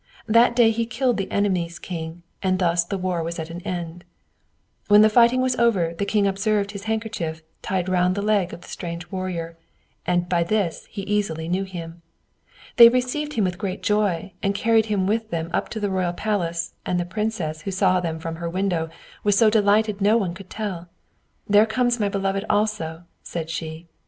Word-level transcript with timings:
That 0.25 0.55
day 0.55 0.71
he 0.71 0.87
killed 0.87 1.17
the 1.17 1.29
enemy's 1.29 1.77
king, 1.77 2.23
and 2.41 2.57
thus 2.57 2.83
the 2.83 2.97
war 2.97 3.21
was 3.21 3.37
at 3.37 3.51
an 3.51 3.61
end. 3.61 4.03
When 4.87 5.03
the 5.03 5.11
fighting 5.13 5.43
was 5.43 5.55
over, 5.57 5.93
the 5.93 6.07
king 6.07 6.25
observed 6.25 6.71
his 6.71 6.85
handkerchief 6.85 7.43
tied 7.61 7.87
round 7.87 8.15
the 8.15 8.23
leg 8.23 8.51
of 8.51 8.61
the 8.61 8.67
strange 8.67 9.11
warrior, 9.11 9.59
and 10.07 10.27
by 10.27 10.43
this 10.43 10.87
he 10.89 11.03
easily 11.03 11.47
knew 11.47 11.65
him. 11.65 12.01
They 12.77 12.89
received 12.89 13.33
him 13.33 13.43
with 13.43 13.59
great 13.59 13.83
joy, 13.83 14.33
and 14.41 14.55
carried 14.55 14.87
him 14.87 15.05
with 15.05 15.29
them 15.29 15.51
up 15.53 15.69
to 15.69 15.79
the 15.79 15.91
royal 15.91 16.13
palace, 16.13 16.73
and 16.83 16.99
the 16.99 17.05
princess, 17.05 17.61
who 17.61 17.69
saw 17.71 17.99
them 17.99 18.17
from 18.17 18.37
her 18.37 18.49
window, 18.49 18.89
was 19.23 19.37
so 19.37 19.51
delighted 19.51 20.01
no 20.01 20.17
one 20.17 20.33
could 20.33 20.49
tell. 20.49 20.89
"There 21.47 21.67
comes 21.67 21.99
my 21.99 22.09
beloved 22.09 22.43
also," 22.49 23.03
said 23.21 23.51
she. 23.51 23.85